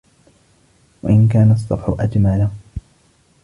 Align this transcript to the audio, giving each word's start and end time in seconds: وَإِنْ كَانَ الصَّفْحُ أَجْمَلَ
وَإِنْ 1.03 1.27
كَانَ 1.27 1.51
الصَّفْحُ 1.51 1.95
أَجْمَلَ 1.99 2.49